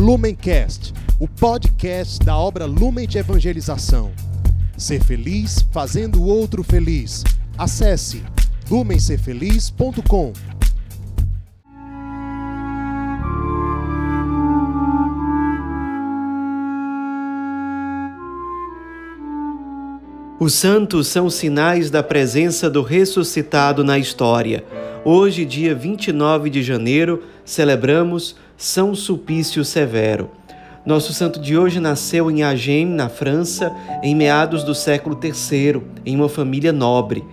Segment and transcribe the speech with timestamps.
[0.00, 4.12] Lumencast, o podcast da obra Lumen de Evangelização.
[4.74, 7.22] Ser feliz fazendo o outro feliz.
[7.58, 8.22] Acesse
[8.70, 10.32] lumencerfeliz.com.
[20.40, 24.64] Os santos são sinais da presença do ressuscitado na história.
[25.04, 30.28] Hoje, dia 29 de janeiro, celebramos São Sulpício Severo.
[30.84, 36.14] Nosso santo de hoje nasceu em Agen, na França, em meados do século III, em
[36.14, 37.24] uma família nobre.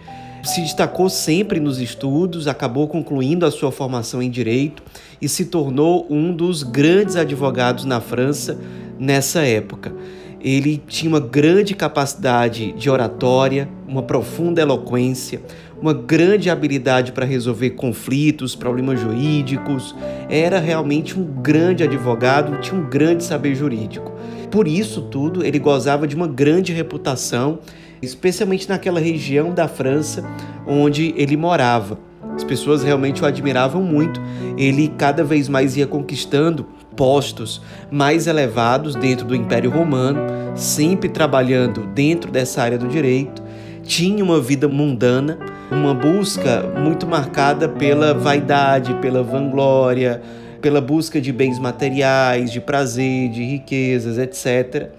[0.41, 4.82] Se destacou sempre nos estudos, acabou concluindo a sua formação em direito
[5.21, 8.57] e se tornou um dos grandes advogados na França
[8.98, 9.94] nessa época.
[10.40, 15.41] Ele tinha uma grande capacidade de oratória, uma profunda eloquência,
[15.81, 19.95] uma grande habilidade para resolver conflitos, problemas jurídicos.
[20.30, 24.12] Era realmente um grande advogado, tinha um grande saber jurídico.
[24.49, 27.60] Por isso tudo, ele gozava de uma grande reputação,
[28.02, 30.24] especialmente naquela região da França
[30.65, 31.99] onde ele morava.
[32.35, 34.21] As pessoas realmente o admiravam muito.
[34.57, 36.65] Ele cada vez mais ia conquistando
[36.96, 40.20] postos mais elevados dentro do Império Romano,
[40.55, 43.41] sempre trabalhando dentro dessa área do direito.
[43.84, 45.40] Tinha uma vida mundana,
[45.71, 50.21] uma busca muito marcada pela vaidade, pela vanglória,
[50.62, 54.90] pela busca de bens materiais, de prazer, de riquezas, etc.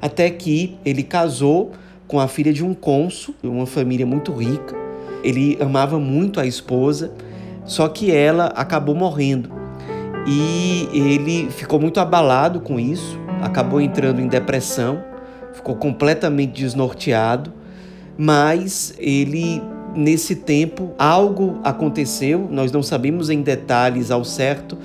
[0.00, 1.72] Até que ele casou
[2.06, 4.74] com a filha de um cônsul, uma família muito rica.
[5.22, 7.12] Ele amava muito a esposa,
[7.64, 9.50] só que ela acabou morrendo.
[10.26, 15.02] E ele ficou muito abalado com isso, acabou entrando em depressão,
[15.52, 17.52] ficou completamente desnorteado,
[18.16, 19.62] mas ele
[19.94, 24.76] nesse tempo algo aconteceu, nós não sabemos em detalhes ao certo,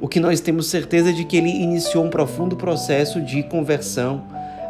[0.00, 4.22] o que nós temos certeza de que ele iniciou um profundo processo de conversão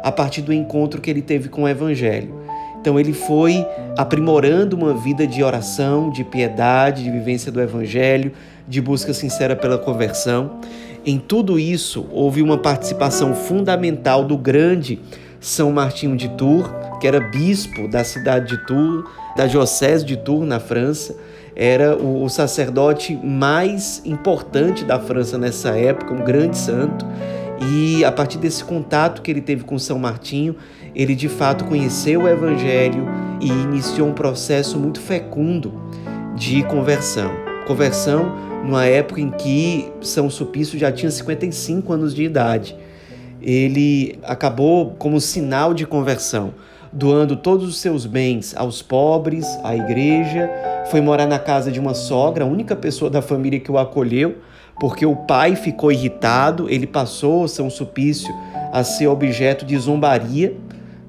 [0.03, 2.33] a partir do encontro que ele teve com o evangelho.
[2.79, 3.65] Então ele foi
[3.97, 8.31] aprimorando uma vida de oração, de piedade, de vivência do evangelho,
[8.67, 10.59] de busca sincera pela conversão.
[11.05, 14.99] Em tudo isso, houve uma participação fundamental do grande
[15.39, 19.05] São Martinho de Tours, que era bispo da cidade de Tours,
[19.35, 21.15] da diocese de Tours, na França.
[21.55, 27.05] Era o sacerdote mais importante da França nessa época, um grande santo.
[27.61, 30.55] E a partir desse contato que ele teve com São Martinho,
[30.95, 33.07] ele de fato conheceu o Evangelho
[33.41, 35.73] e iniciou um processo muito fecundo
[36.35, 37.31] de conversão.
[37.67, 38.33] Conversão
[38.63, 42.75] numa época em que São Sulpício já tinha 55 anos de idade.
[43.41, 46.53] Ele acabou como sinal de conversão,
[46.91, 50.49] doando todos os seus bens aos pobres, à igreja,
[50.89, 54.37] foi morar na casa de uma sogra, a única pessoa da família que o acolheu,
[54.79, 58.33] porque o pai ficou irritado, ele passou São Sulpício
[58.71, 60.55] a ser objeto de zombaria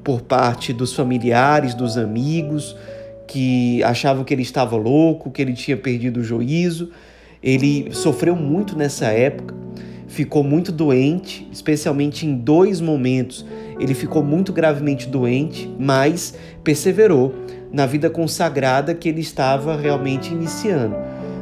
[0.03, 2.77] por parte dos familiares, dos amigos,
[3.27, 6.91] que achavam que ele estava louco, que ele tinha perdido o juízo.
[7.43, 9.55] Ele sofreu muito nessa época,
[10.11, 13.47] ficou muito doente, especialmente em dois momentos.
[13.79, 16.35] Ele ficou muito gravemente doente, mas
[16.65, 17.33] perseverou
[17.73, 20.97] na vida consagrada que ele estava realmente iniciando.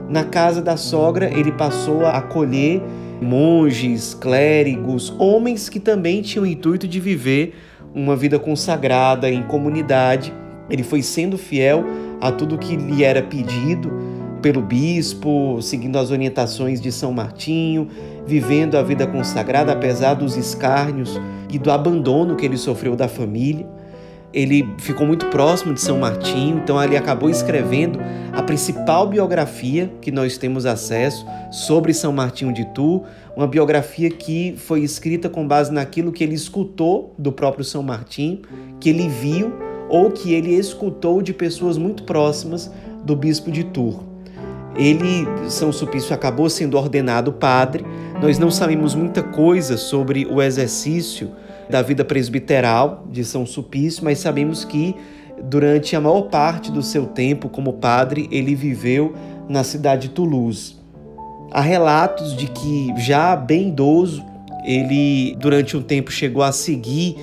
[0.08, 2.82] Na casa da sogra, ele passou a acolher
[3.22, 7.54] monges, clérigos, homens que também tinham o intuito de viver
[7.94, 10.32] uma vida consagrada em comunidade.
[10.68, 11.84] Ele foi sendo fiel
[12.20, 13.90] a tudo que lhe era pedido
[14.38, 17.88] pelo bispo, seguindo as orientações de São Martinho,
[18.26, 23.66] vivendo a vida consagrada apesar dos escárnios e do abandono que ele sofreu da família.
[24.32, 27.98] Ele ficou muito próximo de São Martinho, então ele acabou escrevendo
[28.32, 34.54] a principal biografia que nós temos acesso sobre São Martinho de Tours, uma biografia que
[34.58, 38.42] foi escrita com base naquilo que ele escutou do próprio São Martinho,
[38.78, 39.52] que ele viu
[39.88, 42.70] ou que ele escutou de pessoas muito próximas
[43.02, 44.07] do bispo de Tours.
[44.78, 47.84] Ele, São Sulpício, acabou sendo ordenado padre.
[48.22, 51.32] Nós não sabemos muita coisa sobre o exercício
[51.68, 54.94] da vida presbiteral de São Sulpício, mas sabemos que
[55.42, 59.14] durante a maior parte do seu tempo como padre, ele viveu
[59.48, 60.76] na cidade de Toulouse.
[61.50, 64.24] Há relatos de que, já bem idoso,
[64.64, 67.16] ele durante um tempo chegou a seguir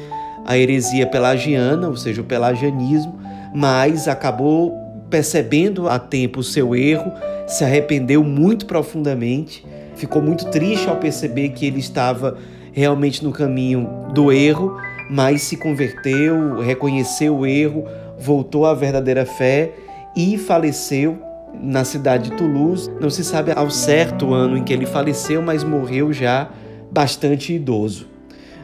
[0.45, 3.15] a heresia pelagiana, ou seja, o pelagianismo,
[3.53, 7.11] mas acabou percebendo a tempo o seu erro,
[7.47, 9.65] se arrependeu muito profundamente,
[9.95, 12.37] ficou muito triste ao perceber que ele estava
[12.71, 14.77] realmente no caminho do erro,
[15.09, 17.85] mas se converteu, reconheceu o erro,
[18.17, 19.71] voltou à verdadeira fé
[20.15, 21.17] e faleceu
[21.61, 22.89] na cidade de Toulouse.
[22.99, 26.49] Não se sabe ao certo o ano em que ele faleceu, mas morreu já
[26.91, 28.07] bastante idoso.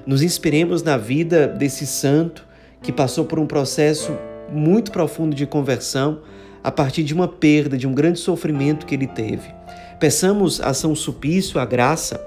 [0.05, 2.45] Nos inspiremos na vida desse santo
[2.81, 4.11] que passou por um processo
[4.51, 6.19] muito profundo de conversão
[6.63, 9.53] a partir de uma perda, de um grande sofrimento que ele teve.
[9.99, 12.23] Peçamos a São Supício a graça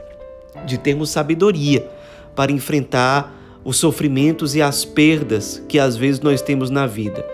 [0.66, 1.86] de termos sabedoria
[2.34, 3.32] para enfrentar
[3.64, 7.24] os sofrimentos e as perdas que às vezes nós temos na vida.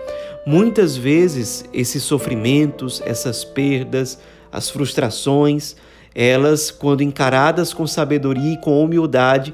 [0.45, 4.17] Muitas vezes esses sofrimentos, essas perdas,
[4.51, 5.75] as frustrações,
[6.13, 9.53] elas, quando encaradas com sabedoria e com humildade,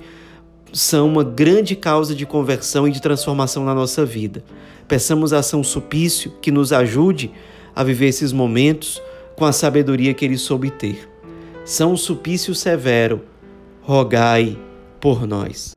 [0.73, 4.43] são uma grande causa de conversão e de transformação na nossa vida.
[4.87, 7.31] Peçamos a São Supício que nos ajude
[7.75, 9.01] a viver esses momentos
[9.35, 11.09] com a sabedoria que ele soube ter.
[11.63, 13.21] São Supício Severo,
[13.81, 14.57] rogai
[14.99, 15.76] por nós.